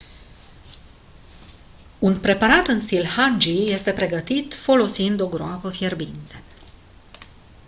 un 1.99 2.19
preparat 2.19 2.67
în 2.67 2.79
stil 2.79 3.05
hangi 3.05 3.69
este 3.71 3.93
pregătit 3.93 4.53
folosind 4.53 5.19
o 5.19 5.27
groapă 5.27 5.69
fierbinte 5.69 6.43